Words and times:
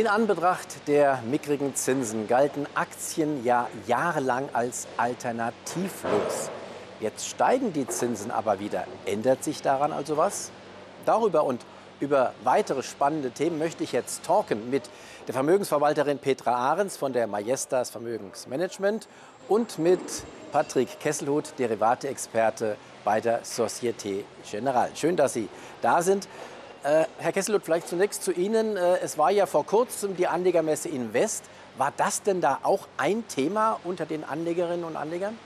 In 0.00 0.06
Anbetracht 0.06 0.88
der 0.88 1.20
mickrigen 1.30 1.74
Zinsen 1.74 2.26
galten 2.26 2.66
Aktien 2.74 3.44
ja 3.44 3.68
jahrelang 3.86 4.48
als 4.54 4.88
alternativlos. 4.96 6.48
Jetzt 7.00 7.28
steigen 7.28 7.74
die 7.74 7.86
Zinsen 7.86 8.30
aber 8.30 8.60
wieder. 8.60 8.86
Ändert 9.04 9.44
sich 9.44 9.60
daran 9.60 9.92
also 9.92 10.16
was? 10.16 10.52
Darüber 11.04 11.44
und 11.44 11.66
über 12.00 12.32
weitere 12.44 12.82
spannende 12.82 13.30
Themen 13.30 13.58
möchte 13.58 13.84
ich 13.84 13.92
jetzt 13.92 14.22
talken 14.24 14.70
mit 14.70 14.88
der 15.26 15.34
Vermögensverwalterin 15.34 16.18
Petra 16.18 16.54
Ahrens 16.54 16.96
von 16.96 17.12
der 17.12 17.26
Majestas 17.26 17.90
Vermögensmanagement 17.90 19.06
und 19.50 19.78
mit 19.78 20.00
Patrick 20.50 20.98
Kesselhut, 20.98 21.52
Derivate-Experte 21.58 22.78
bei 23.04 23.20
der 23.20 23.40
Societe 23.42 24.24
Generale. 24.50 24.92
Schön, 24.94 25.16
dass 25.16 25.34
Sie 25.34 25.50
da 25.82 26.00
sind. 26.00 26.26
Äh, 26.82 27.04
Herr 27.18 27.32
Kesselhut, 27.32 27.62
vielleicht 27.62 27.88
zunächst 27.88 28.22
zu 28.22 28.32
Ihnen. 28.32 28.78
Äh, 28.78 28.98
es 29.00 29.18
war 29.18 29.30
ja 29.30 29.44
vor 29.44 29.66
kurzem 29.66 30.16
die 30.16 30.26
Anlegermesse 30.26 30.88
Invest. 30.88 31.44
War 31.76 31.92
das 31.94 32.22
denn 32.22 32.40
da 32.40 32.60
auch 32.62 32.88
ein 32.96 33.28
Thema 33.28 33.78
unter 33.84 34.06
den 34.06 34.24
Anlegerinnen 34.24 34.84
und 34.84 34.96
Anlegern? 34.96 35.38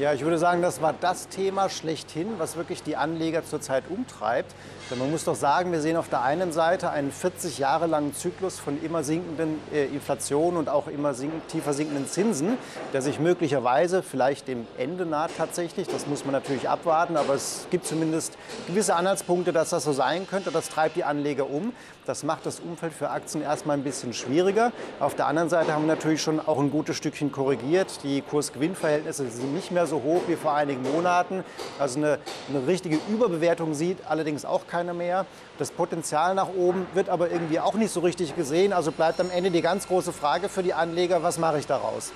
Ja, 0.00 0.12
ich 0.12 0.22
würde 0.24 0.38
sagen, 0.38 0.60
das 0.60 0.82
war 0.82 0.92
das 0.92 1.28
Thema 1.28 1.68
schlechthin, 1.68 2.26
was 2.38 2.56
wirklich 2.56 2.82
die 2.82 2.96
Anleger 2.96 3.44
zurzeit 3.44 3.84
umtreibt. 3.88 4.52
Denn 4.90 4.98
man 4.98 5.08
muss 5.08 5.24
doch 5.24 5.36
sagen, 5.36 5.70
wir 5.70 5.80
sehen 5.80 5.96
auf 5.96 6.08
der 6.08 6.22
einen 6.22 6.52
Seite 6.52 6.90
einen 6.90 7.12
40 7.12 7.58
Jahre 7.58 7.86
langen 7.86 8.12
Zyklus 8.12 8.58
von 8.58 8.82
immer 8.82 9.04
sinkenden 9.04 9.60
äh, 9.72 9.86
Inflation 9.86 10.56
und 10.56 10.68
auch 10.68 10.88
immer 10.88 11.14
sink 11.14 11.32
tiefer 11.46 11.72
sinkenden 11.72 12.08
Zinsen, 12.08 12.58
der 12.92 13.02
sich 13.02 13.20
möglicherweise 13.20 14.02
vielleicht 14.02 14.48
dem 14.48 14.66
Ende 14.76 15.06
naht 15.06 15.30
tatsächlich. 15.38 15.86
Das 15.86 16.08
muss 16.08 16.24
man 16.24 16.32
natürlich 16.32 16.68
abwarten, 16.68 17.16
aber 17.16 17.34
es 17.34 17.66
gibt 17.70 17.86
zumindest 17.86 18.36
gewisse 18.66 18.96
Anhaltspunkte, 18.96 19.52
dass 19.52 19.70
das 19.70 19.84
so 19.84 19.92
sein 19.92 20.26
könnte. 20.26 20.50
Das 20.50 20.70
treibt 20.70 20.96
die 20.96 21.04
Anleger 21.04 21.48
um. 21.48 21.72
Das 22.04 22.24
macht 22.24 22.44
das 22.44 22.60
Umfeld 22.60 22.92
für 22.92 23.10
Aktien 23.10 23.42
erstmal 23.42 23.78
ein 23.78 23.84
bisschen 23.84 24.12
schwieriger. 24.12 24.72
Auf 25.00 25.14
der 25.14 25.28
anderen 25.28 25.48
Seite 25.48 25.72
haben 25.72 25.86
wir 25.86 25.94
natürlich 25.94 26.20
schon 26.20 26.40
auch 26.40 26.58
ein 26.58 26.70
gutes 26.70 26.96
Stückchen 26.96 27.32
korrigiert. 27.32 28.00
Die 28.02 28.20
Kurs-Gewinn-Verhältnisse 28.20 29.30
sind 29.30 29.54
nicht 29.54 29.70
mehr 29.70 29.83
so 29.86 30.02
hoch 30.02 30.22
wie 30.26 30.36
vor 30.36 30.54
einigen 30.54 30.82
Monaten. 30.82 31.44
Also 31.78 31.98
eine, 31.98 32.18
eine 32.48 32.66
richtige 32.66 32.98
Überbewertung 33.08 33.74
sieht 33.74 33.98
allerdings 34.08 34.44
auch 34.44 34.66
keiner 34.66 34.94
mehr. 34.94 35.26
Das 35.58 35.70
Potenzial 35.70 36.34
nach 36.34 36.48
oben 36.48 36.86
wird 36.94 37.08
aber 37.08 37.30
irgendwie 37.30 37.60
auch 37.60 37.74
nicht 37.74 37.92
so 37.92 38.00
richtig 38.00 38.36
gesehen. 38.36 38.72
Also 38.72 38.92
bleibt 38.92 39.20
am 39.20 39.30
Ende 39.30 39.50
die 39.50 39.62
ganz 39.62 39.86
große 39.88 40.12
Frage 40.12 40.48
für 40.48 40.62
die 40.62 40.74
Anleger, 40.74 41.22
was 41.22 41.38
mache 41.38 41.58
ich 41.58 41.66
daraus? 41.66 42.12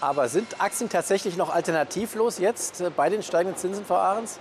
Aber 0.00 0.28
sind 0.28 0.60
Aktien 0.60 0.88
tatsächlich 0.88 1.36
noch 1.36 1.54
alternativlos 1.54 2.38
jetzt 2.38 2.80
äh, 2.80 2.90
bei 2.90 3.10
den 3.10 3.22
steigenden 3.22 3.56
Zinsen, 3.58 3.84
Frau 3.84 3.96
Ahrens? 3.96 4.38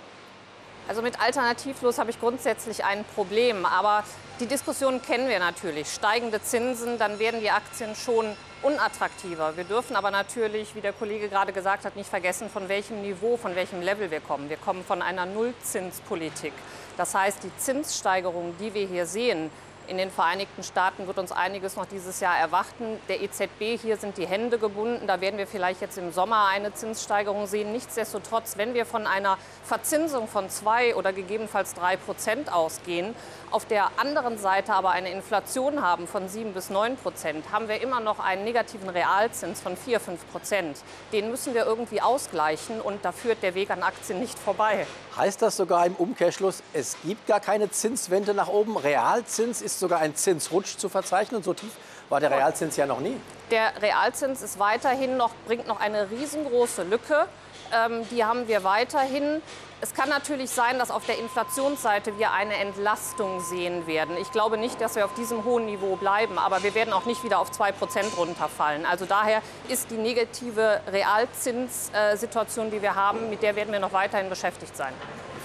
Also 0.90 1.04
mit 1.04 1.22
alternativlos 1.22 2.00
habe 2.00 2.10
ich 2.10 2.20
grundsätzlich 2.20 2.84
ein 2.84 3.06
Problem. 3.14 3.64
Aber 3.64 4.04
die 4.40 4.48
Diskussion 4.48 5.04
kennen 5.04 5.30
wir 5.30 5.38
natürlich. 5.38 5.88
Steigende 5.88 6.42
Zinsen, 6.42 6.98
dann 6.98 7.20
werden 7.20 7.42
die 7.42 7.52
Aktien 7.52 7.94
schon 7.96 8.26
unattraktiver. 8.64 9.56
Wir 9.56 9.66
dürfen 9.66 9.96
aber 9.96 10.10
natürlich, 10.10 10.74
wie 10.74 10.82
der 10.82 10.92
Kollege 10.92 11.30
gerade 11.30 11.54
gesagt 11.54 11.86
hat, 11.86 11.96
nicht 11.96 12.10
vergessen, 12.10 12.50
von 12.50 12.70
welchem 12.70 13.04
Niveau, 13.04 13.38
von 13.38 13.56
welchem 13.56 13.84
Level 13.84 14.10
wir 14.10 14.20
kommen. 14.20 14.50
Wir 14.50 14.58
kommen 14.58 14.84
von 14.84 15.04
einer 15.04 15.28
Nullzinspolitik. 15.28 16.54
Das 16.98 17.14
heißt, 17.14 17.44
die 17.44 17.56
Zinssteigerungen, 17.58 18.58
die 18.58 18.74
wir 18.74 18.88
hier 18.88 19.06
sehen, 19.06 19.52
in 19.90 19.98
den 19.98 20.12
Vereinigten 20.12 20.64
Staaten 20.64 21.08
wird 21.08 21.18
uns 21.18 21.32
einiges 21.32 21.76
noch 21.76 21.86
dieses 21.86 22.20
Jahr 22.20 22.38
erwarten. 22.38 23.00
Der 23.08 23.22
EZB, 23.22 23.80
hier 23.82 23.98
sind 23.98 24.18
die 24.18 24.28
Hände 24.28 24.60
gebunden. 24.60 25.08
Da 25.08 25.20
werden 25.20 25.38
wir 25.38 25.48
vielleicht 25.48 25.82
jetzt 25.82 25.98
im 25.98 26.12
Sommer 26.12 26.46
eine 26.48 26.74
Zinssteigerung 26.74 27.48
sehen. 27.48 27.72
Nichtsdestotrotz, 27.72 28.58
wenn 28.58 28.76
wir 28.76 28.86
von 28.86 29.08
einer 29.08 29.38
Verzinsung 29.64 30.28
von 30.28 30.50
zwei 30.50 30.96
oder 30.96 31.12
gegebenenfalls 31.12 31.74
drei 31.74 31.98
Prozent 31.98 32.54
ausgehen, 32.54 33.16
auf 33.52 33.66
der 33.66 33.90
anderen 33.98 34.38
Seite 34.38 34.74
aber 34.74 34.92
eine 34.92 35.12
Inflation 35.12 35.82
haben 35.82 36.08
von 36.08 36.30
sieben 36.30 36.54
bis 36.54 36.70
neun 36.70 36.96
Prozent, 36.96 37.52
haben 37.52 37.68
wir 37.68 37.82
immer 37.82 38.00
noch 38.00 38.20
einen 38.20 38.44
negativen 38.44 38.90
Realzins 38.90 39.60
von 39.60 39.76
vier, 39.76 40.00
fünf 40.00 40.20
Prozent. 40.32 40.78
Den 41.12 41.32
müssen 41.32 41.56
wir 41.56 41.66
irgendwie 41.66 42.00
ausgleichen 42.00 42.80
und 42.80 43.04
da 43.04 43.12
führt 43.12 43.42
der 43.42 43.56
Weg 43.56 43.72
an 43.72 43.82
Aktien 43.82 44.20
nicht 44.20 44.38
vorbei. 44.38 44.86
Heißt 45.18 45.42
das 45.42 45.58
sogar 45.58 45.86
im 45.88 45.96
Umkehrschluss, 45.96 46.62
es 46.74 46.96
gibt 47.04 47.26
gar 47.26 47.40
keine 47.40 47.72
Zinswende 47.72 48.36
nach 48.36 48.50
oben? 48.50 48.78
Realzins 48.78 49.64
ist 49.64 49.79
sogar 49.80 50.00
ein 50.00 50.16
Zinsrutsch 50.16 50.78
zu 50.78 50.90
verzeichnen. 50.90 51.44
So 51.44 51.54
tief 51.54 51.72
war 52.10 52.20
der 52.20 52.32
Realzins 52.32 52.76
ja 52.76 52.86
noch 52.86 53.00
nie. 53.00 53.20
Der 53.52 53.82
Realzins 53.82 54.42
ist 54.42 54.60
weiterhin 54.60 55.18
noch, 55.18 55.32
bringt 55.48 55.68
noch 55.68 55.80
eine 55.80 56.10
riesengroße 56.12 56.84
Lücke. 56.84 57.28
Ähm, 57.74 58.08
die 58.10 58.24
haben 58.24 58.48
wir 58.48 58.64
weiterhin. 58.64 59.42
Es 59.82 59.94
kann 59.94 60.10
natürlich 60.10 60.50
sein, 60.50 60.78
dass 60.78 60.92
auf 60.92 61.06
der 61.06 61.18
Inflationsseite 61.20 62.18
wir 62.18 62.32
eine 62.32 62.56
Entlastung 62.56 63.40
sehen 63.40 63.88
werden. 63.88 64.18
Ich 64.18 64.30
glaube 64.32 64.58
nicht, 64.58 64.82
dass 64.82 64.96
wir 64.96 65.06
auf 65.06 65.14
diesem 65.14 65.46
hohen 65.46 65.66
Niveau 65.68 65.96
bleiben, 65.96 66.38
aber 66.38 66.64
wir 66.64 66.76
werden 66.76 66.92
auch 66.92 67.06
nicht 67.06 67.24
wieder 67.24 67.40
auf 67.40 67.52
2% 67.52 67.74
runterfallen. 68.18 68.86
Also 68.86 69.06
daher 69.06 69.42
ist 69.70 69.90
die 69.90 69.96
negative 69.96 70.82
Realzinssituation, 70.92 72.72
die 72.72 72.82
wir 72.82 72.96
haben, 72.96 73.30
mit 73.30 73.42
der 73.42 73.56
werden 73.56 73.72
wir 73.72 73.80
noch 73.80 73.94
weiterhin 73.94 74.30
beschäftigt 74.30 74.76
sein. 74.76 74.94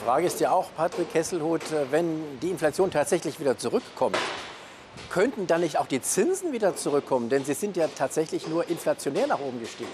Die 0.04 0.06
Frage 0.06 0.26
ist 0.26 0.38
ja 0.38 0.50
auch, 0.50 0.66
Patrick 0.76 1.10
Kesselhut, 1.15 1.62
äh, 1.72 1.91
wenn 1.91 2.38
die 2.41 2.50
Inflation 2.50 2.91
tatsächlich 2.91 3.41
wieder 3.41 3.56
zurückkommt, 3.56 4.19
könnten 5.09 5.47
dann 5.47 5.62
nicht 5.62 5.78
auch 5.78 5.87
die 5.87 6.03
Zinsen 6.03 6.53
wieder 6.53 6.76
zurückkommen? 6.76 7.31
Denn 7.31 7.47
sie 7.47 7.54
sind 7.54 7.75
ja 7.75 7.88
tatsächlich 7.88 8.47
nur 8.47 8.69
inflationär 8.69 9.26
nach 9.26 9.41
oben 9.41 9.60
gestiegen. 9.60 9.88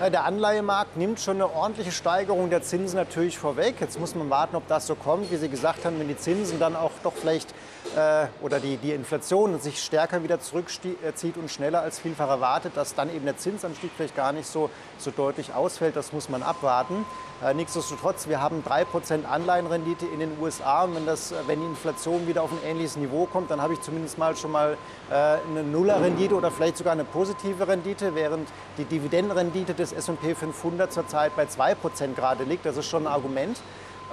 Der 0.00 0.24
Anleihemarkt 0.24 0.96
nimmt 0.96 1.20
schon 1.20 1.36
eine 1.36 1.52
ordentliche 1.52 1.90
Steigerung 1.90 2.48
der 2.48 2.62
Zinsen 2.62 2.96
natürlich 2.96 3.36
vorweg. 3.36 3.74
Jetzt 3.80 4.00
muss 4.00 4.14
man 4.14 4.30
warten, 4.30 4.56
ob 4.56 4.66
das 4.66 4.86
so 4.86 4.94
kommt. 4.94 5.30
Wie 5.30 5.36
Sie 5.36 5.50
gesagt 5.50 5.84
haben, 5.84 5.98
wenn 5.98 6.08
die 6.08 6.16
Zinsen 6.16 6.58
dann 6.58 6.74
auch 6.74 6.92
doch 7.02 7.12
vielleicht 7.12 7.52
äh, 7.96 8.26
oder 8.40 8.60
die, 8.60 8.76
die 8.76 8.92
Inflation 8.92 9.60
sich 9.60 9.82
stärker 9.82 10.22
wieder 10.22 10.40
zurückzieht 10.40 10.96
äh, 11.02 11.38
und 11.38 11.50
schneller 11.50 11.82
als 11.82 11.98
vielfach 11.98 12.28
erwartet, 12.28 12.76
dass 12.76 12.94
dann 12.94 13.14
eben 13.14 13.24
der 13.24 13.36
Zinsanstieg 13.36 13.90
vielleicht 13.94 14.16
gar 14.16 14.32
nicht 14.32 14.46
so, 14.46 14.70
so 15.00 15.10
deutlich 15.10 15.54
ausfällt. 15.54 15.96
Das 15.96 16.12
muss 16.12 16.28
man 16.28 16.42
abwarten. 16.42 17.04
Äh, 17.44 17.54
nichtsdestotrotz, 17.54 18.28
wir 18.28 18.40
haben 18.40 18.64
3% 18.66 19.24
Anleihenrendite 19.24 20.06
in 20.06 20.20
den 20.20 20.38
USA. 20.40 20.84
Und 20.84 20.96
wenn, 20.96 21.06
das, 21.06 21.32
wenn 21.46 21.60
die 21.60 21.66
Inflation 21.66 22.26
wieder 22.26 22.42
auf 22.42 22.50
ein 22.50 22.58
ähnliches 22.68 22.96
Niveau 22.96 23.26
kommt, 23.26 23.50
dann 23.50 23.62
habe 23.62 23.74
ich 23.74 23.80
zumindest 23.80 24.18
mal 24.18 24.36
schon 24.36 24.50
mal 24.50 24.76
äh, 25.10 25.14
eine 25.14 25.62
Nullerrendite 25.62 26.34
oder 26.34 26.50
vielleicht 26.50 26.76
sogar 26.76 26.92
eine 26.92 27.04
positive 27.04 27.68
Rendite, 27.68 28.14
während 28.14 28.48
die 28.76 28.84
Dividendenrendite 28.84 29.74
des 29.74 29.92
S&P 29.92 30.34
500 30.34 30.92
zurzeit 30.92 31.36
bei 31.36 31.44
2% 31.44 32.14
gerade 32.14 32.44
liegt. 32.44 32.66
Das 32.66 32.76
ist 32.76 32.86
schon 32.86 33.06
ein 33.06 33.12
Argument. 33.12 33.58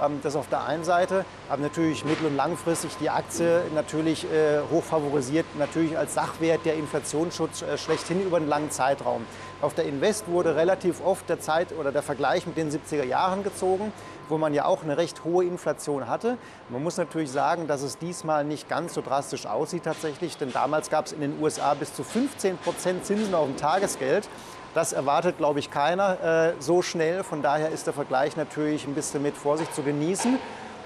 Ähm, 0.02 0.20
das 0.22 0.36
auf 0.36 0.48
der 0.48 0.64
einen 0.64 0.84
Seite, 0.84 1.24
aber 1.48 1.62
natürlich 1.62 2.04
mittel- 2.04 2.26
und 2.26 2.36
langfristig 2.36 2.96
die 3.00 3.10
Aktie 3.10 3.62
natürlich 3.74 4.24
äh, 4.24 4.60
hoch 4.70 4.84
favorisiert, 4.84 5.46
natürlich 5.58 5.96
als 5.96 6.14
Sachwert 6.14 6.64
der 6.64 6.74
Inflationsschutz 6.74 7.62
äh, 7.62 7.78
schlechthin 7.78 8.22
über 8.22 8.36
einen 8.36 8.48
langen 8.48 8.70
Zeitraum. 8.70 9.24
Auf 9.62 9.74
der 9.74 9.86
Invest 9.86 10.28
wurde 10.28 10.54
relativ 10.54 11.00
oft 11.02 11.28
der 11.30 11.40
Zeit 11.40 11.68
oder 11.78 11.92
der 11.92 12.02
Vergleich 12.02 12.46
mit 12.46 12.58
den 12.58 12.70
70er 12.70 13.04
Jahren 13.04 13.42
gezogen, 13.42 13.90
wo 14.28 14.36
man 14.36 14.52
ja 14.52 14.66
auch 14.66 14.82
eine 14.82 14.98
recht 14.98 15.24
hohe 15.24 15.44
Inflation 15.44 16.08
hatte. 16.08 16.36
Man 16.68 16.82
muss 16.82 16.98
natürlich 16.98 17.30
sagen, 17.30 17.66
dass 17.66 17.82
es 17.82 17.96
diesmal 17.96 18.44
nicht 18.44 18.68
ganz 18.68 18.92
so 18.92 19.00
drastisch 19.00 19.46
aussieht 19.46 19.84
tatsächlich, 19.84 20.36
denn 20.36 20.52
damals 20.52 20.90
gab 20.90 21.06
es 21.06 21.12
in 21.12 21.20
den 21.20 21.40
USA 21.40 21.72
bis 21.72 21.94
zu 21.94 22.04
15 22.04 22.58
Prozent 22.58 23.06
Zinsen 23.06 23.34
auf 23.34 23.46
dem 23.46 23.56
Tagesgeld. 23.56 24.28
Das 24.76 24.92
erwartet, 24.92 25.38
glaube 25.38 25.58
ich, 25.58 25.70
keiner 25.70 26.50
äh, 26.50 26.52
so 26.58 26.82
schnell. 26.82 27.24
Von 27.24 27.40
daher 27.40 27.70
ist 27.70 27.86
der 27.86 27.94
Vergleich 27.94 28.36
natürlich 28.36 28.86
ein 28.86 28.94
bisschen 28.94 29.22
mit 29.22 29.34
Vorsicht 29.34 29.74
zu 29.74 29.82
genießen. 29.82 30.38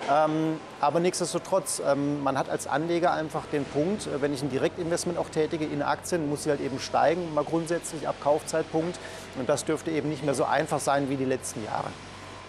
Ähm, 0.09 0.61
aber 0.81 1.01
nichtsdestotrotz, 1.01 1.83
ähm, 1.85 2.23
man 2.23 2.39
hat 2.39 2.49
als 2.49 2.69
Anleger 2.69 3.13
einfach 3.13 3.47
den 3.47 3.65
Punkt, 3.65 4.07
äh, 4.07 4.23
wenn 4.23 4.33
ich 4.33 4.43
ein 4.43 4.49
Direktinvestment 4.49 5.19
auch 5.19 5.29
tätige 5.29 5.65
in 5.65 5.83
Aktien, 5.83 6.31
muss 6.31 6.45
sie 6.45 6.51
halt 6.51 6.61
eben 6.61 6.79
steigen, 6.79 7.35
mal 7.35 7.43
grundsätzlich 7.43 8.07
ab 8.07 8.15
Kaufzeitpunkt. 8.23 8.97
Und 9.37 9.49
das 9.49 9.65
dürfte 9.65 9.91
eben 9.91 10.09
nicht 10.09 10.25
mehr 10.25 10.35
so 10.35 10.45
einfach 10.45 10.79
sein 10.79 11.11
wie 11.11 11.17
die 11.17 11.25
letzten 11.25 11.65
Jahre. 11.65 11.89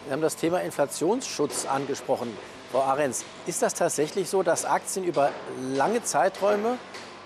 Wir 0.06 0.13
haben 0.13 0.22
das 0.22 0.35
Thema 0.35 0.62
Inflationsschutz 0.62 1.66
angesprochen. 1.66 2.38
Frau 2.72 2.81
Ahrens, 2.84 3.25
ist 3.47 3.63
das 3.63 3.73
tatsächlich 3.73 4.29
so, 4.29 4.44
dass 4.44 4.63
Aktien 4.63 5.06
über 5.06 5.31
lange 5.59 6.03
Zeiträume 6.03 6.78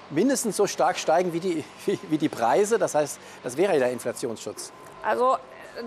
mindestens 0.10 0.58
so 0.58 0.68
stark 0.68 0.98
steigen 0.98 1.34
wie 1.34 1.40
die, 1.40 1.64
wie, 2.10 2.18
die 2.18 2.30
Preise. 2.30 2.78
Das 2.78 2.96
heißt, 2.96 3.20
das 3.44 3.58
wäre 3.58 3.74
ja 3.74 3.80
der 3.80 3.92
Inflationsschutz. 3.92 4.72
Also 5.04 5.38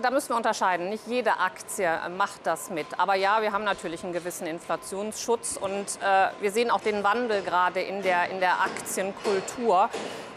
da 0.01 0.11
müssen 0.11 0.29
wir 0.29 0.37
unterscheiden. 0.37 0.89
Nicht 0.89 1.07
jede 1.07 1.39
Aktie 1.39 1.89
macht 2.17 2.41
das 2.45 2.69
mit. 2.69 2.87
Aber 2.97 3.15
ja, 3.15 3.41
wir 3.41 3.51
haben 3.51 3.63
natürlich 3.63 4.03
einen 4.03 4.13
gewissen 4.13 4.47
Inflationsschutz 4.47 5.57
und 5.59 5.85
äh, 6.01 6.29
wir 6.41 6.51
sehen 6.51 6.69
auch 6.71 6.81
den 6.81 7.03
Wandel 7.03 7.41
gerade 7.41 7.81
in 7.81 8.01
der, 8.03 8.29
in 8.29 8.39
der 8.39 8.61
Aktienkultur. 8.61 9.89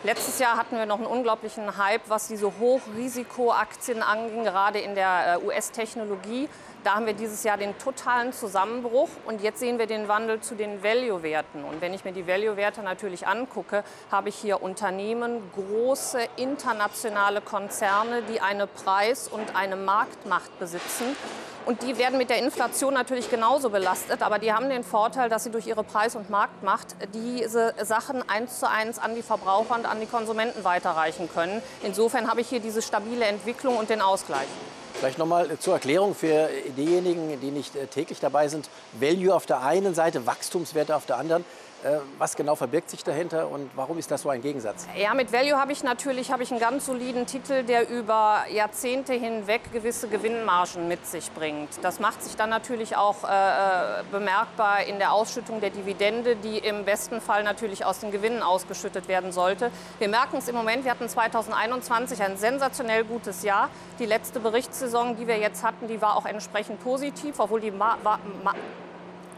Letztes 0.04 0.40
Jahr 0.40 0.56
hatten 0.56 0.76
wir 0.76 0.84
noch 0.84 0.98
einen 0.98 1.06
unglaublichen 1.06 1.78
Hype, 1.78 2.02
was 2.08 2.26
diese 2.26 2.58
Hochrisikoaktien 2.58 4.02
anging, 4.02 4.42
gerade 4.42 4.80
in 4.80 4.96
der 4.96 5.38
äh, 5.40 5.46
US-Technologie. 5.46 6.48
Da 6.82 6.96
haben 6.96 7.06
wir 7.06 7.12
dieses 7.12 7.44
Jahr 7.44 7.56
den 7.56 7.78
totalen 7.78 8.32
Zusammenbruch 8.32 9.08
und 9.26 9.42
jetzt 9.42 9.60
sehen 9.60 9.78
wir 9.78 9.86
den 9.86 10.08
Wandel 10.08 10.40
zu 10.40 10.56
den 10.56 10.82
Value-Werten. 10.82 11.62
Und 11.62 11.80
wenn 11.80 11.94
ich 11.94 12.04
mir 12.04 12.10
die 12.10 12.26
Value-Werte 12.26 12.82
natürlich 12.82 13.28
angucke, 13.28 13.84
habe 14.10 14.30
ich 14.30 14.34
hier 14.34 14.60
Unternehmen, 14.60 15.40
große 15.54 16.18
internationale 16.34 17.40
Konzerne, 17.40 18.22
die 18.22 18.40
eine 18.40 18.66
Preis- 18.66 19.28
und 19.28 19.54
eine 19.54 19.76
Marktmacht 19.76 20.58
besitzen. 20.58 21.16
Und 21.64 21.82
die 21.82 21.96
werden 21.96 22.18
mit 22.18 22.28
der 22.28 22.38
Inflation 22.38 22.92
natürlich 22.94 23.30
genauso 23.30 23.70
belastet, 23.70 24.22
aber 24.22 24.38
die 24.38 24.52
haben 24.52 24.68
den 24.68 24.82
Vorteil, 24.82 25.28
dass 25.28 25.44
sie 25.44 25.50
durch 25.50 25.66
ihre 25.66 25.84
Preis- 25.84 26.16
und 26.16 26.28
Marktmacht 26.28 26.88
diese 27.14 27.74
Sachen 27.82 28.28
eins 28.28 28.58
zu 28.58 28.68
eins 28.68 28.98
an 28.98 29.14
die 29.14 29.22
Verbraucher 29.22 29.76
und 29.76 29.86
an 29.86 30.00
die 30.00 30.06
Konsumenten 30.06 30.64
weiterreichen 30.64 31.28
können. 31.32 31.62
Insofern 31.82 32.28
habe 32.28 32.40
ich 32.40 32.48
hier 32.48 32.60
diese 32.60 32.82
stabile 32.82 33.26
Entwicklung 33.26 33.76
und 33.76 33.90
den 33.90 34.00
Ausgleich. 34.00 34.48
Vielleicht 34.94 35.18
nochmal 35.18 35.58
zur 35.58 35.74
Erklärung 35.74 36.14
für 36.14 36.48
diejenigen, 36.76 37.40
die 37.40 37.50
nicht 37.50 37.74
äh, 37.76 37.86
täglich 37.86 38.20
dabei 38.20 38.48
sind. 38.48 38.68
Value 38.92 39.34
auf 39.34 39.46
der 39.46 39.62
einen 39.62 39.94
Seite, 39.94 40.26
Wachstumswerte 40.26 40.94
auf 40.94 41.06
der 41.06 41.16
anderen. 41.16 41.44
Äh, 41.84 41.98
was 42.16 42.36
genau 42.36 42.54
verbirgt 42.54 42.90
sich 42.90 43.02
dahinter 43.02 43.48
und 43.48 43.68
warum 43.74 43.98
ist 43.98 44.08
das 44.10 44.22
so 44.22 44.28
ein 44.28 44.40
Gegensatz? 44.40 44.86
Ja, 44.96 45.14
mit 45.14 45.32
Value 45.32 45.58
habe 45.58 45.72
ich 45.72 45.82
natürlich 45.82 46.30
habe 46.30 46.44
ich 46.44 46.52
einen 46.52 46.60
ganz 46.60 46.86
soliden 46.86 47.26
Titel, 47.26 47.64
der 47.64 47.88
über 47.88 48.44
Jahrzehnte 48.52 49.14
hinweg 49.14 49.72
gewisse 49.72 50.06
Gewinnmargen 50.06 50.86
mit 50.86 51.04
sich 51.06 51.32
bringt. 51.32 51.70
Das 51.82 51.98
macht 51.98 52.22
sich 52.22 52.36
dann 52.36 52.50
natürlich 52.50 52.96
auch 52.96 53.24
äh, 53.24 53.26
äh, 53.26 54.04
bemerkbar 54.12 54.84
in 54.84 54.98
der 54.98 55.12
Ausschüttung 55.12 55.60
der 55.60 55.70
Dividende, 55.70 56.36
die 56.36 56.58
im 56.58 56.84
besten 56.84 57.20
Fall 57.20 57.42
natürlich 57.42 57.84
aus 57.84 57.98
den 57.98 58.12
Gewinnen 58.12 58.42
ausgeschüttet 58.42 59.08
werden 59.08 59.32
sollte. 59.32 59.72
Wir 59.98 60.08
merken 60.08 60.36
es 60.36 60.46
im 60.46 60.54
Moment, 60.54 60.84
wir 60.84 60.92
hatten 60.92 61.08
2021 61.08 62.22
ein 62.22 62.36
sensationell 62.36 63.02
gutes 63.02 63.42
Jahr. 63.42 63.70
Die 63.98 64.06
letzte 64.06 64.38
Berichtssaison, 64.38 65.16
die 65.16 65.26
wir 65.26 65.38
jetzt 65.38 65.64
hatten, 65.64 65.88
die 65.88 66.00
war 66.00 66.16
auch 66.16 66.26
entsprechend 66.26 66.80
positiv, 66.84 67.40
obwohl 67.40 67.60
die 67.60 67.72
Ma 67.72 67.96
Ma 68.04 68.18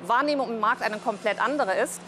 Wahrnehmung 0.09 0.51
im 0.51 0.61
Markt 0.61 0.83
eine 0.83 0.99
komplett 0.99 1.41
andere 1.41 1.75
ist. 1.75 2.01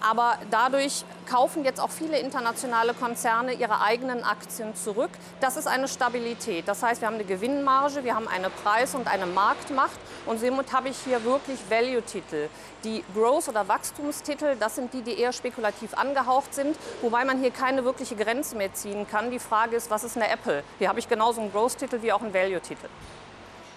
Aber 0.00 0.38
dadurch 0.50 1.04
kaufen 1.28 1.64
jetzt 1.64 1.80
auch 1.80 1.90
viele 1.90 2.18
internationale 2.18 2.94
Konzerne 2.94 3.52
ihre 3.52 3.80
eigenen 3.80 4.24
Aktien 4.24 4.74
zurück. 4.74 5.10
Das 5.40 5.56
ist 5.56 5.66
eine 5.66 5.88
Stabilität. 5.88 6.66
Das 6.66 6.82
heißt, 6.82 7.00
wir 7.00 7.08
haben 7.08 7.16
eine 7.16 7.24
Gewinnmarge, 7.24 8.02
wir 8.02 8.14
haben 8.14 8.26
eine 8.26 8.50
Preis- 8.50 8.94
und 8.94 9.06
eine 9.06 9.26
Marktmacht. 9.26 9.98
Und 10.26 10.40
somit 10.40 10.72
habe 10.72 10.88
ich 10.88 10.96
hier 10.98 11.22
wirklich 11.24 11.58
Value-Titel. 11.68 12.48
Die 12.84 13.04
Growth- 13.14 13.48
oder 13.48 13.68
Wachstumstitel, 13.68 14.56
das 14.58 14.76
sind 14.76 14.92
die, 14.94 15.02
die 15.02 15.18
eher 15.18 15.32
spekulativ 15.32 15.94
angehaucht 15.94 16.54
sind, 16.54 16.76
wobei 17.02 17.24
man 17.24 17.38
hier 17.38 17.50
keine 17.50 17.84
wirkliche 17.84 18.16
Grenze 18.16 18.56
mehr 18.56 18.72
ziehen 18.72 19.06
kann. 19.08 19.30
Die 19.30 19.38
Frage 19.38 19.76
ist, 19.76 19.90
was 19.90 20.04
ist 20.04 20.16
eine 20.16 20.28
Apple? 20.28 20.62
Hier 20.78 20.88
habe 20.88 20.98
ich 20.98 21.08
genauso 21.08 21.40
einen 21.40 21.52
Growth-Titel 21.52 22.02
wie 22.02 22.12
auch 22.12 22.22
einen 22.22 22.32
Value-Titel. 22.32 22.88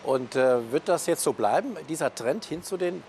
Und 0.03 0.35
äh, 0.35 0.71
wird 0.71 0.89
das 0.89 1.05
jetzt 1.05 1.23
so 1.23 1.33
bleiben, 1.33 1.77
dieser 1.87 2.13
Trend 2.13 2.43
hin 2.45 2.61
zu 2.61 2.75
den 2.75 3.03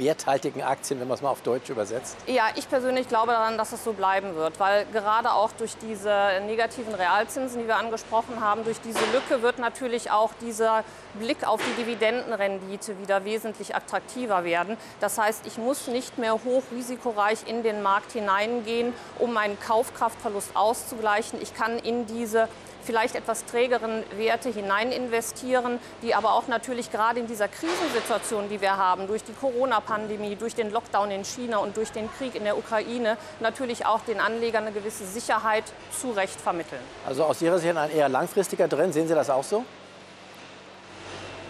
werthaltigen 0.00 0.62
Aktien, 0.62 0.98
wenn 0.98 1.06
man 1.06 1.14
es 1.14 1.22
mal 1.22 1.30
auf 1.30 1.42
Deutsch 1.42 1.70
übersetzt? 1.70 2.16
Ja, 2.26 2.46
ich 2.56 2.68
persönlich 2.68 3.06
glaube 3.06 3.30
daran, 3.32 3.56
dass 3.56 3.72
es 3.72 3.84
so 3.84 3.92
bleiben 3.92 4.34
wird, 4.34 4.58
weil 4.58 4.86
gerade 4.86 5.32
auch 5.32 5.52
durch 5.52 5.76
diese 5.76 6.40
negativen 6.46 6.94
Realzinsen, 6.94 7.60
die 7.60 7.68
wir 7.68 7.76
angesprochen 7.76 8.40
haben, 8.40 8.64
durch 8.64 8.80
diese 8.80 8.98
Lücke 9.12 9.42
wird 9.42 9.58
natürlich 9.58 10.10
auch 10.10 10.32
dieser 10.40 10.82
Blick 11.14 11.46
auf 11.46 11.60
die 11.60 11.82
Dividendenrendite 11.82 12.98
wieder 12.98 13.24
wesentlich 13.24 13.76
attraktiver 13.76 14.42
werden. 14.44 14.76
Das 14.98 15.18
heißt, 15.18 15.46
ich 15.46 15.58
muss 15.58 15.86
nicht 15.86 16.18
mehr 16.18 16.32
hochrisikoreich 16.32 17.46
in 17.46 17.62
den 17.62 17.82
Markt 17.82 18.12
hineingehen, 18.12 18.92
um 19.18 19.32
meinen 19.32 19.60
Kaufkraftverlust 19.60 20.56
auszugleichen. 20.56 21.40
Ich 21.42 21.54
kann 21.54 21.78
in 21.78 22.06
diese 22.06 22.48
vielleicht 22.84 23.14
etwas 23.14 23.44
trägeren 23.44 24.02
Werte 24.16 24.48
hinein 24.48 24.92
investieren, 24.92 25.78
die 26.02 26.14
aber 26.14 26.34
auch 26.34 26.48
natürlich 26.48 26.90
gerade 26.90 27.20
in 27.20 27.26
dieser 27.26 27.48
Krisensituation, 27.48 28.48
die 28.48 28.60
wir 28.60 28.76
haben, 28.76 29.06
durch 29.06 29.24
die 29.24 29.32
Corona-Pandemie, 29.32 30.36
durch 30.36 30.54
den 30.54 30.70
Lockdown 30.70 31.10
in 31.10 31.24
China 31.24 31.58
und 31.58 31.76
durch 31.76 31.92
den 31.92 32.10
Krieg 32.12 32.34
in 32.34 32.44
der 32.44 32.56
Ukraine, 32.56 33.16
natürlich 33.40 33.86
auch 33.86 34.00
den 34.00 34.20
Anlegern 34.20 34.64
eine 34.64 34.72
gewisse 34.72 35.04
Sicherheit 35.06 35.64
zu 35.98 36.10
Recht 36.10 36.40
vermitteln. 36.40 36.80
Also 37.06 37.24
aus 37.24 37.40
Ihrer 37.42 37.58
Sicht 37.58 37.76
ein 37.76 37.90
eher 37.90 38.08
langfristiger 38.08 38.68
Trend, 38.68 38.94
sehen 38.94 39.08
Sie 39.08 39.14
das 39.14 39.30
auch 39.30 39.44
so? 39.44 39.64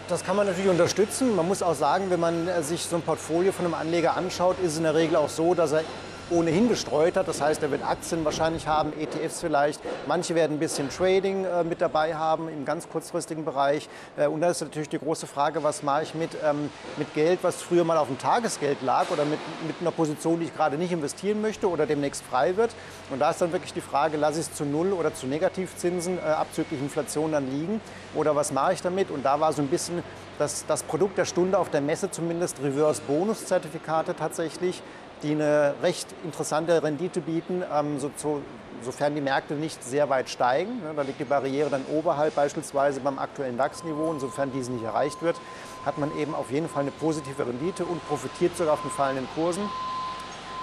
Das 0.09 0.25
kann 0.25 0.35
man 0.35 0.47
natürlich 0.47 0.69
unterstützen. 0.69 1.37
Man 1.37 1.47
muss 1.47 1.63
auch 1.63 1.75
sagen, 1.75 2.11
wenn 2.11 2.19
man 2.19 2.49
sich 2.65 2.83
so 2.83 2.97
ein 2.97 3.03
Portfolio 3.03 3.53
von 3.53 3.65
einem 3.65 3.75
Anleger 3.75 4.17
anschaut, 4.17 4.59
ist 4.59 4.73
es 4.73 4.79
in 4.79 4.83
der 4.83 4.97
Regel 4.97 5.15
auch 5.15 5.29
so, 5.29 5.55
dass 5.55 5.71
er 5.71 5.85
ohnehin 6.31 6.69
gestreut 6.69 7.17
hat. 7.17 7.29
Das 7.29 7.41
heißt, 7.41 7.63
er 7.63 7.71
wird 7.71 7.85
Aktien 7.85 8.25
wahrscheinlich 8.25 8.67
haben, 8.67 8.93
ETFs 8.99 9.41
vielleicht. 9.41 9.81
Manche 10.07 10.35
werden 10.35 10.57
ein 10.57 10.59
bisschen 10.59 10.89
Trading 10.89 11.45
äh, 11.45 11.65
mit 11.65 11.81
dabei 11.81 12.15
haben 12.15 12.49
im 12.49 12.65
ganz 12.65 12.89
kurzfristigen 12.89 13.45
Bereich. 13.45 13.89
Äh, 14.17 14.27
und 14.27 14.41
da 14.41 14.51
ist 14.51 14.61
natürlich 14.61 14.89
die 14.89 14.99
große 14.99 15.27
Frage, 15.27 15.63
was 15.63 15.83
mache 15.83 16.03
ich 16.03 16.15
mit, 16.15 16.31
ähm, 16.45 16.71
mit 16.97 17.13
Geld, 17.15 17.41
was 17.43 17.63
früher 17.63 17.85
mal 17.85 17.97
auf 17.97 18.09
dem 18.09 18.19
Tagesgeld 18.19 18.83
lag 18.83 19.11
oder 19.11 19.25
mit, 19.25 19.39
mit 19.67 19.77
einer 19.81 19.91
Position, 19.91 20.41
die 20.41 20.47
ich 20.47 20.57
gerade 20.57 20.77
nicht 20.77 20.93
investieren 20.93 21.41
möchte 21.41 21.69
oder 21.69 21.87
demnächst 21.87 22.23
frei 22.23 22.57
wird. 22.57 22.71
Und 23.11 23.19
da 23.19 23.31
ist 23.31 23.41
dann 23.41 23.53
wirklich 23.53 23.73
die 23.73 23.81
Frage, 23.81 24.17
lasse 24.17 24.41
ich 24.41 24.47
es 24.47 24.55
zu 24.55 24.65
Null 24.65 24.93
oder 24.93 25.15
zu 25.15 25.27
Negativzinsen 25.27 26.19
äh, 26.19 26.23
abzüglich 26.23 26.81
Inflation 26.81 27.33
dann 27.33 27.51
liegen 27.51 27.81
oder 28.15 28.35
was 28.37 28.53
mache 28.53 28.75
ich 28.75 28.83
damit? 28.83 29.11
Und 29.11 29.25
da 29.25 29.41
war 29.41 29.53
so 29.53 29.63
ein 29.63 29.69
bisschen 29.69 30.03
das, 30.39 30.65
das 30.67 30.83
Produkt 30.83 31.19
der 31.19 31.25
Stunde 31.25 31.59
auf 31.59 31.71
der 31.71 31.81
Messe 31.81 32.11
zumindest 32.11 32.63
Reverse-Bonus-Zertifikate 32.63 34.17
tatsächlich 34.17 34.83
die 35.23 35.33
eine 35.33 35.75
recht 35.83 36.07
interessante 36.25 36.83
Rendite 36.83 37.21
bieten, 37.21 37.63
ähm, 37.73 37.99
so, 37.99 38.11
so, 38.17 38.43
sofern 38.83 39.15
die 39.15 39.21
Märkte 39.21 39.55
nicht 39.55 39.83
sehr 39.85 40.09
weit 40.09 40.29
steigen. 40.29 40.83
Ne, 40.83 40.93
da 40.95 41.03
liegt 41.03 41.21
die 41.21 41.25
Barriere 41.25 41.71
dann 41.71 41.85
oberhalb 41.87 42.35
beispielsweise 42.35 43.01
beim 43.01 43.19
aktuellen 43.19 43.59
DAX-Niveau. 43.59 44.13
Insofern 44.13 44.53
diese 44.53 44.73
nicht 44.73 44.85
erreicht 44.85 45.23
wird, 45.23 45.37
hat 45.85 45.99
man 45.99 46.17
eben 46.19 46.35
auf 46.35 46.51
jeden 46.51 46.69
Fall 46.69 46.83
eine 46.83 46.91
positive 46.91 47.47
Rendite 47.47 47.85
und 47.85 48.07
profitiert 48.09 48.57
sogar 48.57 48.75
auf 48.75 48.83
den 48.83 48.91
fallenden 48.91 49.29
Kursen. 49.35 49.69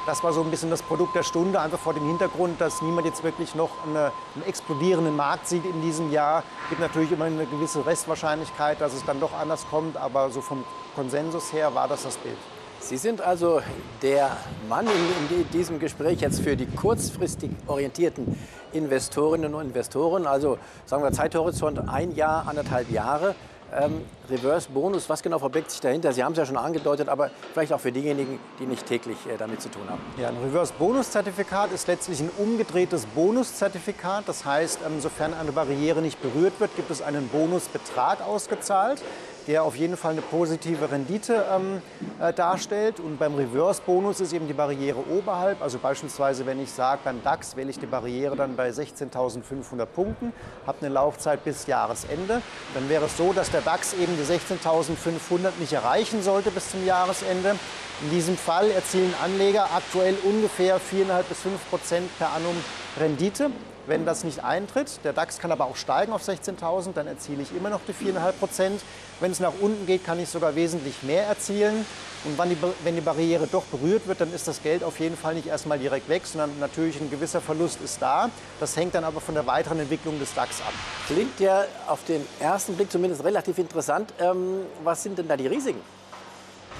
Das 0.07 0.23
war 0.23 0.31
so 0.31 0.41
ein 0.41 0.49
bisschen 0.49 0.69
das 0.69 0.81
Produkt 0.81 1.15
der 1.15 1.23
Stunde, 1.23 1.59
einfach 1.59 1.79
vor 1.79 1.93
dem 1.93 2.07
Hintergrund, 2.07 2.61
dass 2.61 2.81
niemand 2.81 3.05
jetzt 3.05 3.25
wirklich 3.25 3.55
noch 3.55 3.71
eine, 3.85 4.13
einen 4.35 4.45
explodierenden 4.45 5.13
Markt 5.13 5.49
sieht 5.49 5.65
in 5.65 5.81
diesem 5.81 6.13
Jahr. 6.13 6.43
Es 6.63 6.69
gibt 6.69 6.81
natürlich 6.81 7.11
immer 7.11 7.25
eine 7.25 7.45
gewisse 7.45 7.85
Restwahrscheinlichkeit, 7.85 8.79
dass 8.79 8.93
es 8.93 9.03
dann 9.03 9.19
doch 9.19 9.33
anders 9.33 9.65
kommt, 9.69 9.97
aber 9.97 10.29
so 10.29 10.39
vom 10.39 10.63
Konsensus 10.95 11.51
her 11.51 11.75
war 11.75 11.89
das 11.89 12.03
das 12.03 12.15
Bild. 12.15 12.37
Sie 12.79 12.97
sind 12.97 13.21
also 13.21 13.61
der 14.01 14.37
Mann 14.69 14.85
in, 14.85 15.37
in, 15.39 15.49
diesem 15.51 15.79
Gespräch 15.79 16.21
jetzt 16.21 16.41
für 16.41 16.55
die 16.55 16.67
kurzfristig 16.67 17.51
orientierten 17.67 18.37
Investorinnen 18.71 19.53
und 19.53 19.67
Investoren, 19.67 20.25
also 20.25 20.57
sagen 20.85 21.03
wir 21.03 21.11
Zeithorizont 21.11 21.89
ein 21.89 22.15
Jahr, 22.15 22.47
anderthalb 22.47 22.89
Jahre. 22.91 23.35
Ähm, 23.73 24.05
Reverse 24.29 24.69
Bonus, 24.69 25.09
was 25.09 25.21
genau 25.21 25.39
verbirgt 25.39 25.71
sich 25.71 25.81
dahinter? 25.81 26.13
Sie 26.13 26.23
haben 26.23 26.31
es 26.31 26.37
ja 26.37 26.45
schon 26.45 26.55
angedeutet, 26.55 27.09
aber 27.09 27.31
vielleicht 27.51 27.73
auch 27.73 27.81
für 27.81 27.91
diejenigen, 27.91 28.39
die 28.59 28.65
nicht 28.65 28.85
täglich 28.85 29.17
äh, 29.27 29.35
damit 29.37 29.61
zu 29.61 29.69
tun 29.69 29.81
haben. 29.89 29.99
Ja, 30.17 30.29
ein 30.29 30.37
Reverse 30.37 30.71
Bonus 30.79 31.11
Zertifikat 31.11 31.73
ist 31.73 31.85
letztlich 31.87 32.21
ein 32.21 32.29
umgedrehtes 32.37 33.05
Bonuszertifikat. 33.07 34.23
Das 34.27 34.45
heißt, 34.45 34.79
ähm, 34.87 35.01
sofern 35.01 35.33
eine 35.33 35.51
Barriere 35.51 36.01
nicht 36.01 36.21
berührt 36.21 36.61
wird, 36.61 36.73
gibt 36.77 36.91
es 36.91 37.01
einen 37.01 37.27
Bonusbetrag 37.27 38.21
ausgezahlt 38.21 39.03
der 39.47 39.63
auf 39.63 39.75
jeden 39.75 39.95
Fall 39.95 40.11
eine 40.11 40.21
positive 40.21 40.91
Rendite 40.91 41.45
ähm, 41.51 41.81
äh, 42.19 42.33
darstellt. 42.33 42.99
Und 42.99 43.17
beim 43.17 43.35
Reverse-Bonus 43.35 44.19
ist 44.19 44.33
eben 44.33 44.47
die 44.47 44.53
Barriere 44.53 44.99
oberhalb. 45.09 45.61
Also 45.61 45.79
beispielsweise, 45.79 46.45
wenn 46.45 46.61
ich 46.61 46.71
sage, 46.71 47.01
beim 47.03 47.23
DAX 47.23 47.55
wähle 47.55 47.69
ich 47.69 47.79
die 47.79 47.85
Barriere 47.85 48.35
dann 48.35 48.55
bei 48.55 48.69
16.500 48.69 49.85
Punkten, 49.85 50.33
habe 50.65 50.77
eine 50.81 50.93
Laufzeit 50.93 51.43
bis 51.43 51.65
Jahresende. 51.65 52.41
Dann 52.73 52.89
wäre 52.89 53.05
es 53.05 53.15
so, 53.15 53.31
dass 53.31 53.49
der 53.49 53.61
DAX 53.61 53.93
eben 53.93 54.17
die 54.17 54.23
16.500 54.23 55.51
nicht 55.59 55.73
erreichen 55.73 56.21
sollte 56.21 56.51
bis 56.51 56.71
zum 56.71 56.85
Jahresende. 56.85 57.55
In 58.03 58.09
diesem 58.11 58.37
Fall 58.37 58.69
erzielen 58.69 59.13
Anleger 59.23 59.69
aktuell 59.75 60.15
ungefähr 60.23 60.77
4,5 60.77 61.23
bis 61.23 61.39
5 61.39 61.69
Prozent 61.69 62.17
per 62.19 62.31
annum 62.33 62.55
Rendite 62.99 63.49
wenn 63.87 64.05
das 64.05 64.23
nicht 64.23 64.43
eintritt. 64.43 64.99
Der 65.03 65.13
DAX 65.13 65.39
kann 65.39 65.51
aber 65.51 65.65
auch 65.65 65.75
steigen 65.75 66.13
auf 66.13 66.21
16.000, 66.21 66.93
dann 66.93 67.07
erziele 67.07 67.41
ich 67.41 67.55
immer 67.55 67.69
noch 67.69 67.79
die 67.87 67.93
4,5 67.93 68.31
Prozent. 68.33 68.81
Wenn 69.19 69.31
es 69.31 69.39
nach 69.39 69.53
unten 69.59 69.85
geht, 69.87 70.05
kann 70.05 70.19
ich 70.19 70.29
sogar 70.29 70.55
wesentlich 70.55 71.01
mehr 71.03 71.25
erzielen. 71.25 71.85
Und 72.25 72.37
wenn 72.37 72.49
die, 72.49 72.57
wenn 72.83 72.95
die 72.95 73.01
Barriere 73.01 73.47
doch 73.47 73.63
berührt 73.65 74.07
wird, 74.07 74.21
dann 74.21 74.33
ist 74.33 74.47
das 74.47 74.61
Geld 74.61 74.83
auf 74.83 74.99
jeden 74.99 75.15
Fall 75.15 75.35
nicht 75.35 75.47
erstmal 75.47 75.79
direkt 75.79 76.09
weg, 76.09 76.23
sondern 76.25 76.59
natürlich 76.59 76.99
ein 76.99 77.09
gewisser 77.09 77.41
Verlust 77.41 77.79
ist 77.81 78.01
da. 78.01 78.29
Das 78.59 78.75
hängt 78.75 78.95
dann 78.95 79.03
aber 79.03 79.21
von 79.21 79.33
der 79.33 79.47
weiteren 79.47 79.79
Entwicklung 79.79 80.19
des 80.19 80.33
DAX 80.33 80.61
ab. 80.61 80.73
Klingt 81.07 81.39
ja 81.39 81.65
auf 81.87 82.03
den 82.05 82.25
ersten 82.39 82.75
Blick 82.75 82.91
zumindest 82.91 83.23
relativ 83.23 83.57
interessant. 83.57 84.13
Ähm, 84.19 84.61
was 84.83 85.03
sind 85.03 85.17
denn 85.17 85.27
da 85.27 85.37
die 85.37 85.47
Risiken? 85.47 85.81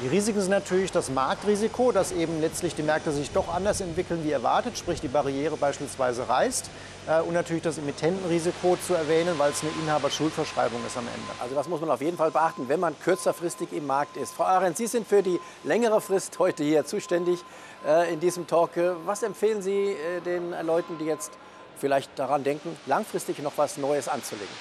Die 0.04 0.08
Risiken 0.08 0.40
sind 0.40 0.52
natürlich 0.52 0.92
das 0.92 1.10
Marktrisiko, 1.10 1.92
dass 1.92 2.12
eben 2.12 2.40
letztlich 2.40 2.76
die 2.76 2.84
Märkte 2.84 3.12
sich 3.12 3.32
doch 3.32 3.52
anders 3.52 3.82
entwickeln 3.82 4.24
wie 4.24 4.30
erwartet, 4.30 4.78
sprich 4.78 5.02
die 5.02 5.08
Barriere 5.08 5.58
beispielsweise 5.58 6.30
reißt. 6.30 6.70
Äh, 7.08 7.22
und 7.22 7.34
natürlich 7.34 7.64
das 7.64 7.80
Emittentenrisiko 7.80 8.78
zu 8.86 8.94
erwähnen, 8.94 9.40
weil 9.40 9.50
es 9.50 9.64
eine 9.64 9.72
Inhaberschuldverschreibung 9.82 10.86
ist 10.86 10.98
am 10.98 11.08
Ende. 11.08 11.42
Also 11.42 11.56
das 11.56 11.68
muss 11.68 11.82
man 11.82 11.90
auf 11.90 12.02
jeden 12.02 12.16
Fall 12.16 12.30
beachten, 12.30 12.70
wenn 12.70 12.80
man 12.80 13.00
kürzerfristig 13.00 13.74
im 13.74 13.88
Markt 13.88 14.18
ist. 14.18 14.36
Frau 14.36 14.44
Arendt, 14.44 14.78
Sie 14.78 14.86
sind 14.86 15.08
für 15.08 15.24
die 15.24 15.40
längere 15.64 16.00
Frist 16.00 16.38
heute 16.38 16.64
hier 16.64 16.86
zuständig 16.86 17.40
äh, 17.84 18.14
in 18.14 18.20
diesem 18.20 18.46
Talk. 18.46 18.74
Was 19.06 19.24
empfehlen 19.24 19.64
Sie 19.64 19.94
äh, 19.94 20.22
den 20.22 20.54
Leuten, 20.64 21.00
die 21.00 21.06
jetzt 21.06 21.32
vielleicht 21.76 22.12
daran 22.20 22.44
denken, 22.44 22.78
langfristig 22.86 23.40
noch 23.40 23.54
was 23.56 23.78
Neues 23.78 24.08
anzulegen? 24.08 24.54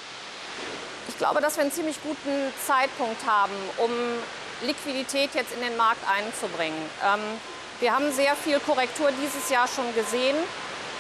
Ich 1.09 1.19
glaube, 1.19 1.43
dass 1.43 1.57
wir 1.57 1.63
einen 1.63 1.73
ziemlich 1.73 2.03
guten 2.03 2.53
Zeitpunkt 2.67 3.27
haben, 3.27 3.53
um 3.77 3.91
Liquidität 4.63 5.35
jetzt 5.35 5.53
in 5.55 5.61
den 5.61 5.77
Markt 5.77 6.01
einzubringen. 6.09 6.79
Ähm, 7.05 7.21
wir 7.81 7.95
haben 7.95 8.11
sehr 8.13 8.35
viel 8.37 8.59
Korrektur 8.61 9.11
dieses 9.23 9.51
Jahr 9.51 9.69
schon 9.69 9.95
gesehen. 9.95 10.37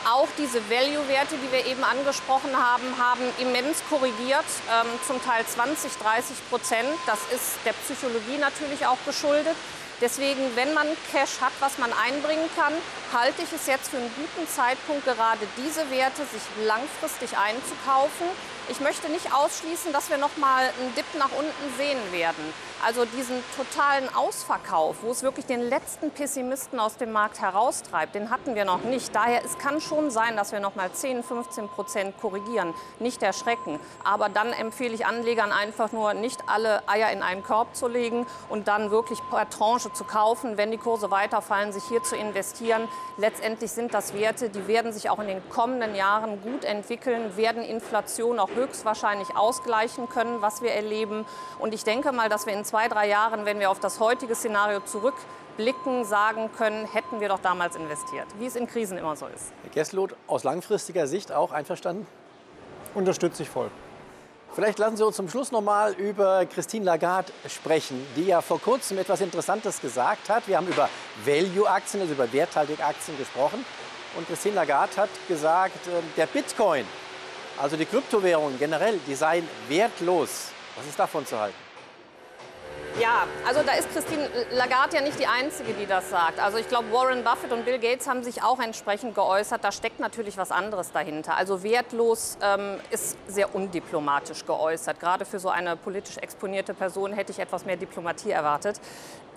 Auch 0.04 0.28
diese 0.38 0.60
Value-Werte, 0.70 1.36
die 1.36 1.50
wir 1.50 1.66
eben 1.66 1.82
angesprochen 1.82 2.54
haben, 2.54 2.84
haben 2.98 3.24
immens 3.38 3.82
korrigiert, 3.90 4.44
ähm, 4.70 4.86
zum 5.06 5.20
Teil 5.24 5.44
20, 5.44 5.90
30 5.96 6.36
Prozent. 6.48 6.88
Das 7.06 7.18
ist 7.34 7.56
der 7.64 7.72
Psychologie 7.72 8.38
natürlich 8.38 8.86
auch 8.86 8.98
geschuldet. 9.04 9.56
Deswegen, 10.00 10.54
wenn 10.54 10.74
man 10.74 10.86
Cash 11.10 11.40
hat, 11.40 11.52
was 11.60 11.78
man 11.78 11.90
einbringen 11.92 12.48
kann, 12.54 12.74
halte 13.14 13.42
ich 13.42 13.52
es 13.52 13.66
jetzt 13.66 13.88
für 13.88 13.96
einen 13.96 14.12
guten 14.14 14.46
Zeitpunkt, 14.46 15.06
gerade 15.06 15.40
diese 15.56 15.90
Werte 15.90 16.22
sich 16.26 16.44
langfristig 16.66 17.36
einzukaufen. 17.36 18.28
Ich 18.68 18.80
möchte 18.80 19.08
nicht 19.08 19.32
ausschließen, 19.32 19.92
dass 19.92 20.10
wir 20.10 20.18
noch 20.18 20.36
mal 20.38 20.64
einen 20.64 20.92
Dip 20.96 21.04
nach 21.16 21.30
unten 21.30 21.76
sehen 21.78 22.00
werden. 22.10 22.52
Also 22.84 23.04
diesen 23.04 23.36
totalen 23.56 24.12
Ausverkauf, 24.14 24.96
wo 25.02 25.10
es 25.10 25.22
wirklich 25.22 25.46
den 25.46 25.62
letzten 25.62 26.10
Pessimisten 26.10 26.80
aus 26.80 26.96
dem 26.96 27.12
Markt 27.12 27.40
heraustreibt, 27.40 28.14
den 28.16 28.28
hatten 28.28 28.56
wir 28.56 28.64
noch 28.64 28.82
nicht. 28.82 29.14
Daher 29.14 29.44
es 29.44 29.56
kann 29.56 29.80
schon 29.80 30.10
sein, 30.10 30.36
dass 30.36 30.50
wir 30.50 30.58
noch 30.58 30.74
mal 30.74 30.92
10, 30.92 31.22
15 31.22 31.68
Prozent 31.68 32.20
korrigieren. 32.20 32.74
Nicht 32.98 33.22
erschrecken. 33.22 33.78
Aber 34.04 34.28
dann 34.28 34.52
empfehle 34.52 34.94
ich 34.94 35.06
Anlegern 35.06 35.52
einfach 35.52 35.92
nur, 35.92 36.14
nicht 36.14 36.40
alle 36.48 36.86
Eier 36.88 37.10
in 37.12 37.22
einen 37.22 37.44
Korb 37.44 37.74
zu 37.76 37.86
legen 37.86 38.26
und 38.48 38.66
dann 38.66 38.90
wirklich 38.90 39.20
per 39.30 39.48
Tranche 39.48 39.92
zu 39.92 40.02
kaufen, 40.02 40.56
wenn 40.56 40.72
die 40.72 40.78
Kurse 40.78 41.12
weiterfallen, 41.12 41.72
sich 41.72 41.84
hier 41.84 42.02
zu 42.02 42.16
investieren. 42.16 42.88
Letztendlich 43.16 43.70
sind 43.70 43.94
das 43.94 44.12
Werte, 44.12 44.50
die 44.50 44.66
werden 44.66 44.92
sich 44.92 45.08
auch 45.08 45.20
in 45.20 45.28
den 45.28 45.48
kommenden 45.50 45.94
Jahren 45.94 46.42
gut 46.42 46.64
entwickeln, 46.64 47.36
werden 47.36 47.62
Inflation 47.62 48.38
auch 48.38 48.50
höchstwahrscheinlich 48.56 49.36
ausgleichen 49.36 50.08
können, 50.08 50.42
was 50.42 50.62
wir 50.62 50.72
erleben. 50.72 51.24
Und 51.58 51.74
ich 51.74 51.84
denke 51.84 52.12
mal, 52.12 52.28
dass 52.28 52.46
wir 52.46 52.52
in 52.52 52.64
zwei, 52.64 52.88
drei 52.88 53.08
Jahren, 53.08 53.44
wenn 53.44 53.60
wir 53.60 53.70
auf 53.70 53.78
das 53.78 54.00
heutige 54.00 54.34
Szenario 54.34 54.80
zurückblicken, 54.80 56.04
sagen 56.04 56.50
können, 56.56 56.86
hätten 56.86 57.20
wir 57.20 57.28
doch 57.28 57.40
damals 57.40 57.76
investiert, 57.76 58.26
wie 58.38 58.46
es 58.46 58.56
in 58.56 58.66
Krisen 58.66 58.98
immer 58.98 59.14
so 59.16 59.26
ist. 59.26 59.52
Herr 59.62 59.70
Gesslot, 59.70 60.16
aus 60.26 60.42
langfristiger 60.44 61.06
Sicht 61.06 61.30
auch 61.30 61.52
einverstanden? 61.52 62.06
Unterstütze 62.94 63.42
ich 63.42 63.50
voll. 63.50 63.70
Vielleicht 64.56 64.78
lassen 64.78 64.96
Sie 64.96 65.04
uns 65.04 65.16
zum 65.16 65.28
Schluss 65.28 65.52
noch 65.52 65.60
mal 65.60 65.92
über 65.92 66.46
Christine 66.46 66.86
Lagarde 66.86 67.30
sprechen, 67.46 68.06
die 68.16 68.24
ja 68.24 68.40
vor 68.40 68.58
kurzem 68.58 68.96
etwas 68.96 69.20
Interessantes 69.20 69.82
gesagt 69.82 70.30
hat. 70.30 70.48
Wir 70.48 70.56
haben 70.56 70.66
über 70.66 70.88
Value-Aktien, 71.26 72.00
also 72.00 72.14
über 72.14 72.32
werthaltige 72.32 72.82
Aktien 72.82 73.18
gesprochen. 73.18 73.62
Und 74.16 74.26
Christine 74.26 74.54
Lagarde 74.54 74.96
hat 74.96 75.10
gesagt, 75.28 75.86
äh, 75.88 76.00
der 76.16 76.24
Bitcoin, 76.24 76.86
also 77.58 77.76
die 77.76 77.86
Kryptowährungen 77.86 78.58
generell, 78.58 78.98
die 79.06 79.14
seien 79.14 79.48
wertlos. 79.68 80.48
Was 80.76 80.86
ist 80.86 80.98
davon 80.98 81.26
zu 81.26 81.38
halten? 81.38 81.65
Ja, 82.98 83.26
also 83.46 83.62
da 83.62 83.72
ist 83.72 83.92
Christine 83.92 84.26
Lagarde 84.52 84.96
ja 84.96 85.02
nicht 85.02 85.20
die 85.20 85.26
Einzige, 85.26 85.74
die 85.74 85.84
das 85.84 86.08
sagt. 86.08 86.40
Also 86.40 86.56
ich 86.56 86.66
glaube, 86.66 86.90
Warren 86.92 87.24
Buffett 87.24 87.52
und 87.52 87.66
Bill 87.66 87.78
Gates 87.78 88.08
haben 88.08 88.24
sich 88.24 88.42
auch 88.42 88.58
entsprechend 88.58 89.14
geäußert. 89.14 89.62
Da 89.62 89.70
steckt 89.70 90.00
natürlich 90.00 90.38
was 90.38 90.50
anderes 90.50 90.92
dahinter. 90.92 91.36
Also 91.36 91.62
wertlos 91.62 92.38
ähm, 92.40 92.80
ist 92.90 93.18
sehr 93.28 93.54
undiplomatisch 93.54 94.46
geäußert. 94.46 94.98
Gerade 94.98 95.26
für 95.26 95.38
so 95.38 95.50
eine 95.50 95.76
politisch 95.76 96.16
exponierte 96.16 96.72
Person 96.72 97.12
hätte 97.12 97.32
ich 97.32 97.38
etwas 97.38 97.66
mehr 97.66 97.76
Diplomatie 97.76 98.30
erwartet. 98.30 98.80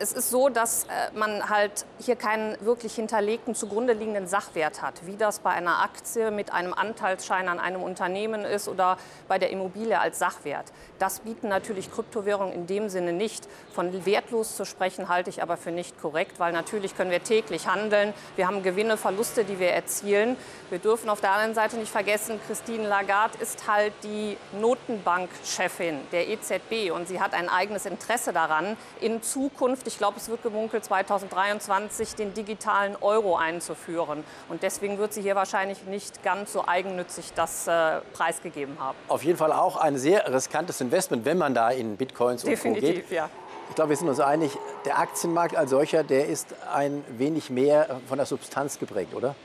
Es 0.01 0.13
ist 0.13 0.29
so, 0.29 0.47
dass 0.47 0.85
äh, 0.85 0.87
man 1.13 1.49
halt 1.49 1.85
hier 1.99 2.15
keinen 2.15 2.55
wirklich 2.65 2.95
hinterlegten, 2.95 3.53
zugrunde 3.53 3.91
liegenden 3.91 4.27
Sachwert 4.27 4.81
hat, 4.81 5.05
wie 5.05 5.17
das 5.17 5.39
bei 5.39 5.49
einer 5.49 5.83
Aktie 5.83 6.31
mit 6.31 6.53
einem 6.53 6.73
Anteilsschein 6.73 7.49
an 7.49 7.59
einem 7.59 7.83
Unternehmen 7.83 8.45
ist 8.45 8.69
oder 8.69 8.97
bei 9.27 9.37
der 9.37 9.49
Immobilie 9.49 9.99
als 9.99 10.17
Sachwert. 10.17 10.71
Das 10.99 11.19
bieten 11.19 11.49
natürlich 11.49 11.91
Kryptowährungen 11.91 12.53
in 12.53 12.65
dem 12.65 12.87
Sinne 12.87 13.11
nicht. 13.11 13.48
Von 13.73 14.05
wertlos 14.05 14.55
zu 14.55 14.65
sprechen 14.65 15.09
halte 15.09 15.29
ich 15.29 15.41
aber 15.41 15.57
für 15.57 15.71
nicht 15.71 15.99
korrekt, 16.01 16.39
weil 16.39 16.53
natürlich 16.53 16.95
können 16.95 17.11
wir 17.11 17.23
täglich 17.23 17.67
handeln. 17.67 18.13
Wir 18.35 18.47
haben 18.47 18.63
Gewinne, 18.63 18.97
Verluste, 18.97 19.43
die 19.43 19.59
wir 19.59 19.69
erzielen. 19.69 20.37
Wir 20.69 20.79
dürfen 20.79 21.09
auf 21.09 21.21
der 21.21 21.31
anderen 21.31 21.55
Seite 21.55 21.77
nicht 21.77 21.91
vergessen, 21.91 22.39
Christine 22.47 22.87
Lagarde 22.87 23.37
ist 23.39 23.67
halt 23.67 23.93
die 24.03 24.37
Notenbankchefin 24.59 25.99
der 26.11 26.27
EZB 26.29 26.91
und 26.93 27.07
sie 27.07 27.19
hat 27.19 27.33
ein 27.33 27.49
eigenes 27.49 27.85
Interesse 27.85 28.33
daran, 28.33 28.77
in 29.01 29.21
Zukunft 29.21 29.87
ich 29.87 29.97
glaube, 29.97 30.17
es 30.17 30.29
wird 30.29 30.43
gemunkelt, 30.43 30.85
2023 30.85 32.15
den 32.15 32.33
digitalen 32.33 32.95
Euro 33.01 33.35
einzuführen. 33.35 34.23
Und 34.47 34.63
deswegen 34.63 34.97
wird 34.97 35.13
sie 35.13 35.21
hier 35.21 35.35
wahrscheinlich 35.35 35.83
nicht 35.85 36.23
ganz 36.23 36.53
so 36.53 36.67
eigennützig 36.67 37.33
das 37.35 37.67
äh, 37.67 38.01
preisgegeben 38.13 38.79
haben. 38.79 38.97
Auf 39.07 39.23
jeden 39.23 39.37
Fall 39.37 39.51
auch 39.51 39.77
ein 39.77 39.97
sehr 39.97 40.31
riskantes 40.31 40.79
Investment, 40.81 41.25
wenn 41.25 41.37
man 41.37 41.53
da 41.53 41.71
in 41.71 41.97
Bitcoins 41.97 42.43
und 42.43 42.51
Definitiv, 42.51 42.95
Co. 42.95 43.01
geht. 43.01 43.11
ja. 43.11 43.29
Ich 43.69 43.75
glaube, 43.75 43.89
wir 43.89 43.97
sind 43.97 44.09
uns 44.09 44.19
einig, 44.19 44.57
der 44.85 44.99
Aktienmarkt 44.99 45.55
als 45.55 45.69
solcher, 45.69 46.03
der 46.03 46.27
ist 46.27 46.55
ein 46.73 47.03
wenig 47.17 47.49
mehr 47.49 47.99
von 48.07 48.17
der 48.17 48.25
Substanz 48.25 48.79
geprägt, 48.79 49.13
oder? 49.15 49.35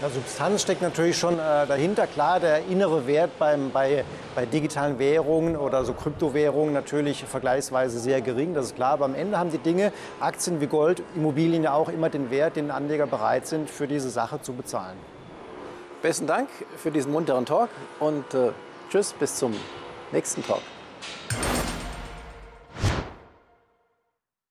Ja, 0.00 0.08
Substanz 0.10 0.62
steckt 0.62 0.80
natürlich 0.80 1.18
schon 1.18 1.40
äh, 1.40 1.66
dahinter. 1.66 2.06
Klar, 2.06 2.38
der 2.38 2.66
innere 2.66 3.08
Wert 3.08 3.36
beim, 3.40 3.72
bei, 3.72 4.04
bei 4.36 4.46
digitalen 4.46 5.00
Währungen 5.00 5.56
oder 5.56 5.84
so 5.84 5.92
Kryptowährungen 5.92 6.72
natürlich 6.72 7.24
vergleichsweise 7.24 7.98
sehr 7.98 8.20
gering, 8.20 8.54
das 8.54 8.66
ist 8.66 8.76
klar. 8.76 8.92
Aber 8.92 9.06
am 9.06 9.16
Ende 9.16 9.38
haben 9.38 9.50
die 9.50 9.58
Dinge, 9.58 9.92
Aktien 10.20 10.60
wie 10.60 10.68
Gold, 10.68 11.02
Immobilien 11.16 11.64
ja 11.64 11.72
auch 11.72 11.88
immer 11.88 12.10
den 12.10 12.30
Wert, 12.30 12.54
den 12.54 12.70
Anleger 12.70 13.08
bereit 13.08 13.48
sind, 13.48 13.68
für 13.68 13.88
diese 13.88 14.08
Sache 14.08 14.40
zu 14.40 14.52
bezahlen. 14.52 14.96
Besten 16.00 16.28
Dank 16.28 16.48
für 16.76 16.92
diesen 16.92 17.10
munteren 17.10 17.44
Talk 17.44 17.70
und 17.98 18.34
äh, 18.34 18.52
tschüss, 18.90 19.12
bis 19.14 19.34
zum 19.34 19.52
nächsten 20.12 20.46
Talk. 20.46 20.62